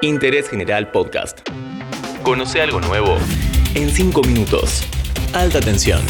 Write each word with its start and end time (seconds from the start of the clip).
Interés 0.00 0.48
General 0.48 0.92
Podcast. 0.92 1.40
Conoce 2.22 2.62
algo 2.62 2.80
nuevo 2.80 3.16
en 3.74 3.90
5 3.90 4.22
minutos. 4.22 4.84
Alta 5.32 5.58
tensión. 5.58 6.00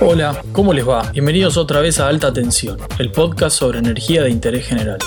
Hola, 0.00 0.42
¿cómo 0.50 0.72
les 0.72 0.86
va? 0.86 1.12
Bienvenidos 1.12 1.56
otra 1.56 1.80
vez 1.80 2.00
a 2.00 2.08
Alta 2.08 2.32
Tensión, 2.32 2.76
el 2.98 3.12
podcast 3.12 3.56
sobre 3.56 3.78
energía 3.78 4.24
de 4.24 4.30
interés 4.30 4.66
general. 4.66 4.98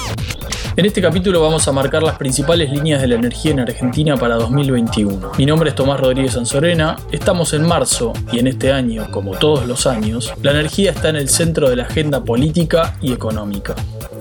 En 0.77 0.85
este 0.85 1.01
capítulo 1.01 1.41
vamos 1.41 1.67
a 1.67 1.73
marcar 1.73 2.01
las 2.01 2.17
principales 2.17 2.71
líneas 2.71 3.01
de 3.01 3.09
la 3.09 3.15
energía 3.15 3.51
en 3.51 3.59
Argentina 3.59 4.15
para 4.15 4.35
2021. 4.35 5.33
Mi 5.37 5.45
nombre 5.45 5.71
es 5.71 5.75
Tomás 5.75 5.99
Rodríguez 5.99 6.31
Sanzorena, 6.33 6.95
estamos 7.11 7.51
en 7.51 7.67
marzo 7.67 8.13
y 8.31 8.39
en 8.39 8.47
este 8.47 8.71
año, 8.71 9.11
como 9.11 9.37
todos 9.37 9.67
los 9.67 9.85
años, 9.85 10.33
la 10.41 10.51
energía 10.51 10.91
está 10.91 11.09
en 11.09 11.17
el 11.17 11.27
centro 11.27 11.69
de 11.69 11.75
la 11.75 11.83
agenda 11.83 12.23
política 12.23 12.97
y 13.01 13.11
económica. 13.11 13.75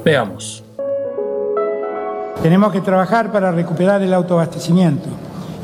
Veamos. 0.05 0.65
Tenemos 2.43 2.73
que 2.73 2.81
trabajar 2.81 3.33
para 3.33 3.51
recuperar 3.51 4.01
el 4.03 4.15
autoabastecimiento 4.15 5.09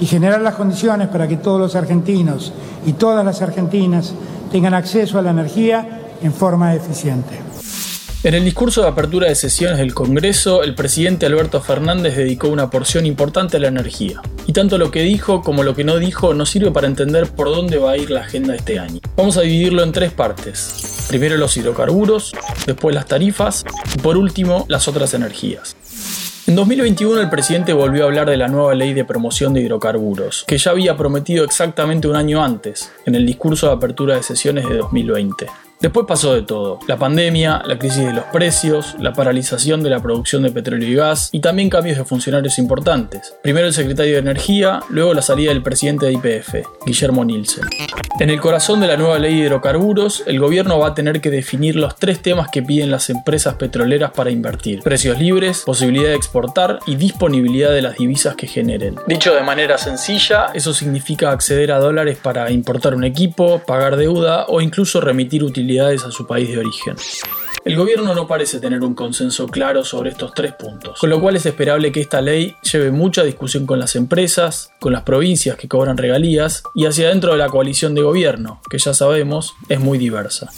y 0.00 0.06
generar 0.06 0.40
las 0.40 0.54
condiciones 0.54 1.08
para 1.08 1.28
que 1.28 1.36
todos 1.36 1.60
los 1.60 1.76
argentinos 1.76 2.52
y 2.84 2.94
todas 2.94 3.24
las 3.24 3.42
argentinas 3.42 4.12
tengan 4.50 4.74
acceso 4.74 5.18
a 5.18 5.22
la 5.22 5.30
energía 5.30 6.00
en 6.20 6.32
forma 6.32 6.74
eficiente. 6.74 7.38
En 8.24 8.32
el 8.32 8.42
discurso 8.42 8.80
de 8.80 8.88
apertura 8.88 9.28
de 9.28 9.34
sesiones 9.34 9.76
del 9.76 9.92
Congreso, 9.92 10.62
el 10.62 10.74
presidente 10.74 11.26
Alberto 11.26 11.60
Fernández 11.60 12.16
dedicó 12.16 12.48
una 12.48 12.70
porción 12.70 13.04
importante 13.04 13.58
a 13.58 13.60
la 13.60 13.68
energía. 13.68 14.22
Y 14.46 14.54
tanto 14.54 14.78
lo 14.78 14.90
que 14.90 15.02
dijo 15.02 15.42
como 15.42 15.62
lo 15.62 15.74
que 15.74 15.84
no 15.84 15.98
dijo 15.98 16.32
nos 16.32 16.48
sirve 16.48 16.70
para 16.70 16.86
entender 16.86 17.28
por 17.28 17.48
dónde 17.48 17.76
va 17.76 17.92
a 17.92 17.96
ir 17.98 18.10
la 18.10 18.22
agenda 18.22 18.54
este 18.54 18.78
año. 18.78 19.00
Vamos 19.14 19.36
a 19.36 19.42
dividirlo 19.42 19.82
en 19.82 19.92
tres 19.92 20.10
partes. 20.10 21.04
Primero 21.06 21.36
los 21.36 21.54
hidrocarburos, 21.56 22.32
después 22.66 22.94
las 22.94 23.06
tarifas 23.06 23.62
y 23.94 23.98
por 23.98 24.16
último 24.16 24.64
las 24.68 24.88
otras 24.88 25.12
energías. 25.12 25.76
En 26.46 26.56
2021 26.56 27.22
el 27.22 27.30
presidente 27.30 27.72
volvió 27.72 28.02
a 28.02 28.06
hablar 28.06 28.28
de 28.28 28.36
la 28.36 28.48
nueva 28.48 28.74
ley 28.74 28.92
de 28.92 29.06
promoción 29.06 29.54
de 29.54 29.62
hidrocarburos, 29.62 30.44
que 30.46 30.58
ya 30.58 30.72
había 30.72 30.94
prometido 30.94 31.42
exactamente 31.42 32.06
un 32.06 32.16
año 32.16 32.44
antes, 32.44 32.92
en 33.06 33.14
el 33.14 33.24
discurso 33.24 33.68
de 33.68 33.72
apertura 33.72 34.16
de 34.16 34.22
sesiones 34.22 34.68
de 34.68 34.76
2020. 34.76 35.46
Después 35.84 36.06
pasó 36.06 36.32
de 36.32 36.40
todo. 36.40 36.78
La 36.88 36.96
pandemia, 36.96 37.62
la 37.66 37.78
crisis 37.78 38.06
de 38.06 38.14
los 38.14 38.24
precios, 38.32 38.96
la 38.98 39.12
paralización 39.12 39.82
de 39.82 39.90
la 39.90 40.00
producción 40.00 40.42
de 40.42 40.50
petróleo 40.50 40.88
y 40.88 40.94
gas 40.94 41.28
y 41.30 41.40
también 41.40 41.68
cambios 41.68 41.98
de 41.98 42.06
funcionarios 42.06 42.58
importantes. 42.58 43.34
Primero 43.42 43.66
el 43.66 43.74
secretario 43.74 44.14
de 44.14 44.20
Energía, 44.20 44.80
luego 44.88 45.12
la 45.12 45.20
salida 45.20 45.50
del 45.50 45.62
presidente 45.62 46.06
de 46.06 46.14
IPF, 46.14 46.66
Guillermo 46.86 47.22
Nielsen. 47.26 47.64
En 48.18 48.30
el 48.30 48.40
corazón 48.40 48.80
de 48.80 48.86
la 48.86 48.96
nueva 48.96 49.18
ley 49.18 49.34
de 49.34 49.44
hidrocarburos, 49.44 50.22
el 50.26 50.38
gobierno 50.38 50.78
va 50.78 50.88
a 50.88 50.94
tener 50.94 51.20
que 51.20 51.30
definir 51.30 51.76
los 51.76 51.96
tres 51.96 52.22
temas 52.22 52.48
que 52.48 52.62
piden 52.62 52.90
las 52.90 53.10
empresas 53.10 53.56
petroleras 53.56 54.12
para 54.12 54.30
invertir. 54.30 54.80
Precios 54.82 55.18
libres, 55.18 55.64
posibilidad 55.66 56.10
de 56.10 56.14
exportar 56.14 56.78
y 56.86 56.94
disponibilidad 56.94 57.72
de 57.72 57.82
las 57.82 57.96
divisas 57.98 58.36
que 58.36 58.46
generen. 58.46 58.96
Dicho 59.06 59.34
de 59.34 59.42
manera 59.42 59.76
sencilla, 59.76 60.46
eso 60.54 60.72
significa 60.72 61.30
acceder 61.30 61.72
a 61.72 61.78
dólares 61.78 62.16
para 62.22 62.50
importar 62.50 62.94
un 62.94 63.04
equipo, 63.04 63.60
pagar 63.66 63.96
deuda 63.96 64.46
o 64.46 64.62
incluso 64.62 65.02
remitir 65.02 65.44
utilidades 65.44 65.73
a 65.80 66.10
su 66.10 66.26
país 66.26 66.48
de 66.48 66.58
origen. 66.58 66.96
El 67.64 67.76
gobierno 67.76 68.14
no 68.14 68.26
parece 68.26 68.60
tener 68.60 68.82
un 68.82 68.94
consenso 68.94 69.46
claro 69.46 69.84
sobre 69.84 70.10
estos 70.10 70.34
tres 70.34 70.52
puntos, 70.52 70.98
con 71.00 71.08
lo 71.08 71.20
cual 71.20 71.36
es 71.36 71.46
esperable 71.46 71.92
que 71.92 72.00
esta 72.00 72.20
ley 72.20 72.54
lleve 72.60 72.90
mucha 72.90 73.24
discusión 73.24 73.64
con 73.64 73.78
las 73.78 73.96
empresas, 73.96 74.70
con 74.80 74.92
las 74.92 75.02
provincias 75.02 75.56
que 75.56 75.66
cobran 75.66 75.96
regalías 75.96 76.62
y 76.74 76.84
hacia 76.84 77.08
dentro 77.08 77.32
de 77.32 77.38
la 77.38 77.48
coalición 77.48 77.94
de 77.94 78.02
gobierno, 78.02 78.60
que 78.68 78.78
ya 78.78 78.92
sabemos 78.92 79.54
es 79.68 79.80
muy 79.80 79.96
diversa. 79.96 80.50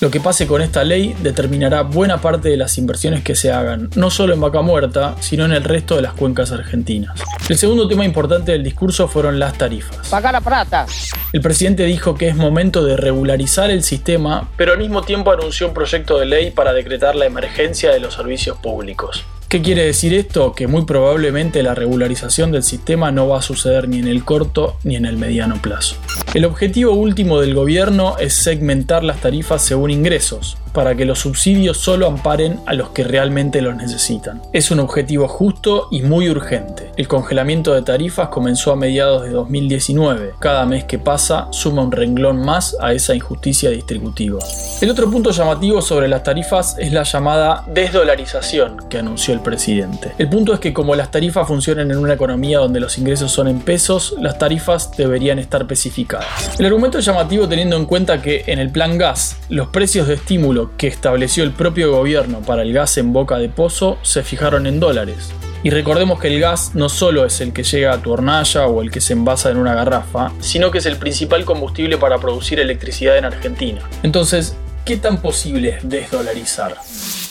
Lo 0.00 0.12
que 0.12 0.20
pase 0.20 0.46
con 0.46 0.62
esta 0.62 0.84
ley 0.84 1.16
determinará 1.22 1.82
buena 1.82 2.20
parte 2.20 2.48
de 2.48 2.56
las 2.56 2.78
inversiones 2.78 3.24
que 3.24 3.34
se 3.34 3.50
hagan, 3.50 3.90
no 3.96 4.10
solo 4.10 4.32
en 4.32 4.40
Vaca 4.40 4.62
Muerta, 4.62 5.16
sino 5.18 5.44
en 5.44 5.50
el 5.50 5.64
resto 5.64 5.96
de 5.96 6.02
las 6.02 6.12
cuencas 6.12 6.52
argentinas. 6.52 7.20
El 7.48 7.58
segundo 7.58 7.88
tema 7.88 8.04
importante 8.04 8.52
del 8.52 8.62
discurso 8.62 9.08
fueron 9.08 9.40
las 9.40 9.58
tarifas. 9.58 10.08
Paga 10.08 10.30
la 10.30 10.40
plata. 10.40 10.86
El 11.32 11.40
presidente 11.40 11.82
dijo 11.84 12.14
que 12.14 12.28
es 12.28 12.36
momento 12.36 12.84
de 12.84 12.96
regularizar 12.96 13.72
el 13.72 13.82
sistema, 13.82 14.48
pero 14.56 14.72
al 14.72 14.78
mismo 14.78 15.02
tiempo 15.02 15.32
anunció 15.32 15.66
un 15.66 15.74
proyecto 15.74 16.16
de 16.16 16.26
ley 16.26 16.52
para 16.52 16.72
decretar 16.72 17.16
la 17.16 17.26
emergencia 17.26 17.90
de 17.90 17.98
los 17.98 18.14
servicios 18.14 18.56
públicos. 18.58 19.24
¿Qué 19.48 19.62
quiere 19.62 19.86
decir 19.86 20.12
esto? 20.12 20.52
Que 20.52 20.66
muy 20.66 20.84
probablemente 20.84 21.62
la 21.62 21.74
regularización 21.74 22.52
del 22.52 22.62
sistema 22.62 23.10
no 23.10 23.28
va 23.28 23.38
a 23.38 23.42
suceder 23.42 23.88
ni 23.88 23.98
en 23.98 24.06
el 24.06 24.22
corto 24.22 24.76
ni 24.84 24.94
en 24.94 25.06
el 25.06 25.16
mediano 25.16 25.56
plazo. 25.62 25.96
El 26.34 26.44
objetivo 26.44 26.92
último 26.92 27.40
del 27.40 27.54
gobierno 27.54 28.18
es 28.18 28.34
segmentar 28.34 29.04
las 29.04 29.22
tarifas 29.22 29.62
según 29.62 29.90
ingresos, 29.90 30.58
para 30.74 30.94
que 30.94 31.06
los 31.06 31.20
subsidios 31.20 31.78
solo 31.78 32.06
amparen 32.06 32.60
a 32.66 32.74
los 32.74 32.90
que 32.90 33.04
realmente 33.04 33.62
los 33.62 33.74
necesitan. 33.74 34.42
Es 34.52 34.70
un 34.70 34.80
objetivo 34.80 35.28
justo 35.28 35.88
y 35.90 36.02
muy 36.02 36.28
urgente. 36.28 36.87
El 36.98 37.06
congelamiento 37.06 37.74
de 37.74 37.82
tarifas 37.82 38.28
comenzó 38.28 38.72
a 38.72 38.76
mediados 38.76 39.22
de 39.22 39.30
2019. 39.30 40.34
Cada 40.40 40.66
mes 40.66 40.82
que 40.82 40.98
pasa 40.98 41.46
suma 41.52 41.80
un 41.80 41.92
renglón 41.92 42.44
más 42.44 42.76
a 42.80 42.92
esa 42.92 43.14
injusticia 43.14 43.70
distributiva. 43.70 44.40
El 44.80 44.90
otro 44.90 45.08
punto 45.08 45.30
llamativo 45.30 45.80
sobre 45.80 46.08
las 46.08 46.24
tarifas 46.24 46.74
es 46.76 46.92
la 46.92 47.04
llamada 47.04 47.62
desdolarización 47.68 48.88
que 48.90 48.98
anunció 48.98 49.32
el 49.32 49.38
presidente. 49.38 50.10
El 50.18 50.28
punto 50.28 50.52
es 50.52 50.58
que 50.58 50.74
como 50.74 50.96
las 50.96 51.12
tarifas 51.12 51.46
funcionan 51.46 51.88
en 51.92 51.98
una 51.98 52.14
economía 52.14 52.58
donde 52.58 52.80
los 52.80 52.98
ingresos 52.98 53.30
son 53.30 53.46
en 53.46 53.60
pesos, 53.60 54.16
las 54.20 54.36
tarifas 54.36 54.90
deberían 54.96 55.38
estar 55.38 55.60
especificadas. 55.60 56.58
El 56.58 56.66
argumento 56.66 56.98
es 56.98 57.04
llamativo 57.04 57.46
teniendo 57.46 57.76
en 57.76 57.86
cuenta 57.86 58.20
que 58.20 58.42
en 58.48 58.58
el 58.58 58.72
plan 58.72 58.98
gas 58.98 59.36
los 59.48 59.68
precios 59.68 60.08
de 60.08 60.14
estímulo 60.14 60.72
que 60.76 60.88
estableció 60.88 61.44
el 61.44 61.52
propio 61.52 61.92
gobierno 61.92 62.40
para 62.40 62.62
el 62.62 62.72
gas 62.72 62.98
en 62.98 63.12
boca 63.12 63.38
de 63.38 63.48
pozo 63.48 63.98
se 64.02 64.24
fijaron 64.24 64.66
en 64.66 64.80
dólares. 64.80 65.32
Y 65.64 65.70
recordemos 65.70 66.20
que 66.20 66.28
el 66.28 66.40
gas 66.40 66.74
no 66.74 66.88
solo 66.88 67.26
es 67.26 67.40
el 67.40 67.52
que 67.52 67.64
llega 67.64 67.92
a 67.92 67.98
tu 68.00 68.12
hornalla 68.12 68.66
o 68.66 68.80
el 68.80 68.92
que 68.92 69.00
se 69.00 69.12
envasa 69.12 69.50
en 69.50 69.56
una 69.56 69.74
garrafa, 69.74 70.32
sino 70.38 70.70
que 70.70 70.78
es 70.78 70.86
el 70.86 70.96
principal 70.96 71.44
combustible 71.44 71.98
para 71.98 72.18
producir 72.18 72.60
electricidad 72.60 73.18
en 73.18 73.24
Argentina. 73.24 73.80
Entonces, 74.04 74.54
¿qué 74.84 74.96
tan 74.96 75.20
posible 75.20 75.70
es 75.70 75.88
desdolarizar? 75.88 76.76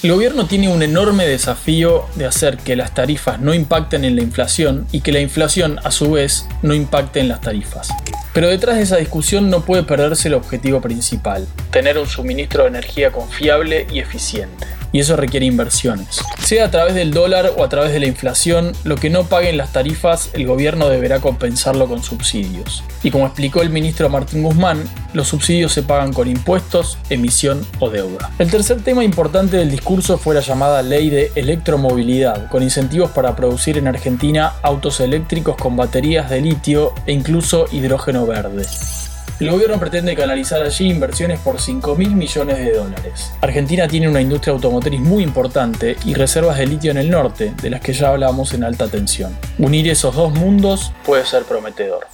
El 0.04 0.12
gobierno 0.12 0.46
tiene 0.46 0.68
un 0.68 0.84
enorme 0.84 1.26
desafío 1.26 2.06
de 2.16 2.26
hacer 2.26 2.58
que 2.58 2.76
las 2.76 2.94
tarifas 2.94 3.40
no 3.40 3.54
impacten 3.54 4.04
en 4.04 4.18
la 4.18 4.24
inflación 4.24 4.86
y 4.92 5.02
que 5.02 5.14
la 5.14 5.22
inflación 5.22 5.80
a 5.84 5.92
su 5.92 6.12
vez 6.12 6.46
no 6.62 6.74
impacte 6.74 7.22
en 7.22 7.30
las 7.30 7.40
tarifas. 7.40 7.88
Pero 8.34 8.50
detrás 8.50 8.76
de 8.76 8.84
esa 8.84 8.98
discusión 8.98 9.50
no 9.50 9.62
puede 9.62 9.84
perderse 9.84 10.28
el 10.28 10.34
objetivo 10.34 10.82
principal, 10.82 11.48
tener 11.72 11.98
un 11.98 12.08
suministro 12.08 12.64
de 12.64 12.70
energía 12.70 13.12
confiable 13.12 13.88
y 13.92 14.00
eficiente 14.00 14.77
y 14.92 15.00
eso 15.00 15.16
requiere 15.16 15.46
inversiones. 15.46 16.20
Sea 16.44 16.66
a 16.66 16.72
través 16.72 16.96
del 16.96 17.12
dólar 17.12 17.52
o 17.58 17.64
a 17.64 17.70
través 17.70 17.92
de 17.92 18.00
la 18.00 18.08
inflación, 18.08 18.74
lo 18.84 18.96
que 18.96 19.10
no 19.10 19.26
paguen 19.26 19.58
las 19.58 19.74
tarifas, 19.74 20.30
el 20.34 20.46
gobierno 20.46 20.90
deberá 20.90 21.20
compensarlo 21.20 21.88
con 21.88 22.04
subsidios. 22.04 22.84
Y 23.04 23.12
como 23.12 23.26
explicó 23.26 23.62
el 23.62 23.70
ministro 23.70 24.10
Martín 24.10 24.44
Guzmán, 24.44 24.84
los 25.14 25.28
subsidios 25.28 25.72
se 25.72 25.84
pagan 25.84 26.14
con 26.14 26.28
impuestos, 26.28 26.98
emisión 27.10 27.66
o 27.80 27.90
deuda. 27.90 28.32
El 28.40 28.50
tercer 28.50 28.82
tema 28.82 29.04
importante 29.04 29.58
del 29.58 29.72
discurso 29.72 30.18
fue 30.18 30.36
la 30.36 30.42
llamada 30.42 30.82
ley 30.82 31.10
de 31.10 31.32
electromovilidad, 31.36 32.50
con 32.50 32.64
incentivos 32.64 33.12
para 33.12 33.36
producir 33.36 33.78
en 33.78 33.88
Argentina 33.88 34.54
autos 34.62 35.00
eléctricos 35.00 35.56
con 35.56 35.76
baterías 35.76 36.30
de 36.30 36.42
litio 36.42 36.94
e 37.06 37.14
incluso 37.14 37.66
hidrógeno 37.72 38.26
verde. 38.26 38.66
El 39.40 39.52
gobierno 39.52 39.80
pretende 39.80 40.16
canalizar 40.16 40.64
allí 40.64 40.90
inversiones 40.90 41.40
por 41.40 41.62
5 41.62 41.96
mil 41.96 42.16
millones 42.16 42.58
de 42.58 42.74
dólares. 42.74 43.32
Argentina 43.40 43.88
tiene 43.88 44.10
una 44.10 44.20
industria 44.20 44.52
automotriz 44.52 45.00
muy 45.00 45.22
importante 45.22 45.96
y 46.06 46.16
reservas 46.16 46.58
de 46.58 46.66
litio 46.66 46.90
en 46.90 46.98
el 46.98 47.12
norte, 47.12 47.54
de 47.62 47.70
las 47.70 47.82
que 47.82 47.94
ya 47.94 48.10
hablamos 48.10 48.56
en 48.56 48.64
alta 48.64 48.88
tensión. 48.88 49.38
Unir 49.60 49.90
esos 49.90 50.16
dos 50.16 50.34
mundos 50.34 50.92
puede 51.06 51.24
ser 51.24 51.44
prometedor. 51.44 52.08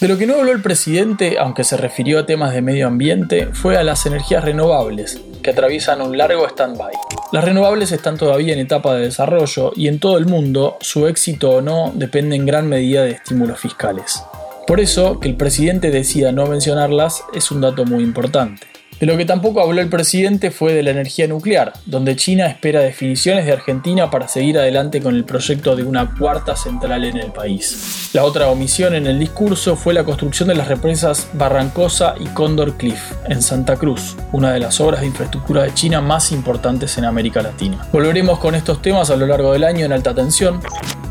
De 0.00 0.08
lo 0.08 0.18
que 0.18 0.26
no 0.26 0.34
habló 0.34 0.50
el 0.50 0.60
presidente, 0.60 1.38
aunque 1.38 1.62
se 1.62 1.76
refirió 1.76 2.18
a 2.18 2.26
temas 2.26 2.52
de 2.52 2.62
medio 2.62 2.88
ambiente, 2.88 3.46
fue 3.52 3.76
a 3.76 3.84
las 3.84 4.04
energías 4.04 4.44
renovables, 4.44 5.20
que 5.44 5.50
atraviesan 5.50 6.02
un 6.02 6.18
largo 6.18 6.48
stand-by. 6.48 6.92
Las 7.30 7.44
renovables 7.44 7.92
están 7.92 8.18
todavía 8.18 8.52
en 8.52 8.58
etapa 8.58 8.96
de 8.96 9.02
desarrollo 9.02 9.72
y 9.76 9.86
en 9.86 10.00
todo 10.00 10.18
el 10.18 10.26
mundo 10.26 10.78
su 10.80 11.06
éxito 11.06 11.50
o 11.50 11.60
no 11.60 11.92
depende 11.94 12.34
en 12.34 12.44
gran 12.44 12.68
medida 12.68 13.04
de 13.04 13.12
estímulos 13.12 13.60
fiscales. 13.60 14.20
Por 14.66 14.80
eso, 14.80 15.20
que 15.20 15.28
el 15.28 15.36
presidente 15.36 15.92
decida 15.92 16.32
no 16.32 16.46
mencionarlas 16.46 17.22
es 17.32 17.52
un 17.52 17.60
dato 17.60 17.84
muy 17.84 18.02
importante. 18.02 18.66
De 18.98 19.04
lo 19.04 19.16
que 19.18 19.26
tampoco 19.26 19.60
habló 19.60 19.82
el 19.82 19.90
presidente 19.90 20.50
fue 20.50 20.72
de 20.72 20.82
la 20.82 20.90
energía 20.90 21.28
nuclear, 21.28 21.74
donde 21.84 22.16
China 22.16 22.46
espera 22.46 22.80
definiciones 22.80 23.44
de 23.44 23.52
Argentina 23.52 24.10
para 24.10 24.26
seguir 24.26 24.58
adelante 24.58 25.02
con 25.02 25.14
el 25.14 25.24
proyecto 25.24 25.76
de 25.76 25.84
una 25.84 26.14
cuarta 26.14 26.56
central 26.56 27.04
en 27.04 27.18
el 27.18 27.30
país. 27.30 28.08
La 28.14 28.24
otra 28.24 28.48
omisión 28.48 28.94
en 28.94 29.06
el 29.06 29.18
discurso 29.18 29.76
fue 29.76 29.92
la 29.92 30.02
construcción 30.02 30.48
de 30.48 30.54
las 30.54 30.68
represas 30.68 31.28
Barrancosa 31.34 32.14
y 32.18 32.24
Condor 32.28 32.78
Cliff 32.78 33.12
en 33.28 33.42
Santa 33.42 33.76
Cruz, 33.76 34.16
una 34.32 34.50
de 34.50 34.60
las 34.60 34.80
obras 34.80 35.02
de 35.02 35.08
infraestructura 35.08 35.64
de 35.64 35.74
China 35.74 36.00
más 36.00 36.32
importantes 36.32 36.96
en 36.96 37.04
América 37.04 37.42
Latina. 37.42 37.86
Volveremos 37.92 38.38
con 38.38 38.54
estos 38.54 38.80
temas 38.80 39.10
a 39.10 39.16
lo 39.16 39.26
largo 39.26 39.52
del 39.52 39.64
año 39.64 39.84
en 39.84 39.92
alta 39.92 40.14
tensión. 40.14 40.60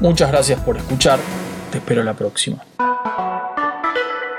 Muchas 0.02 0.32
gracias 0.32 0.60
por 0.60 0.76
escuchar. 0.76 1.20
Te 1.72 1.78
espero 1.78 2.04
la 2.04 2.16
próxima. 2.16 2.66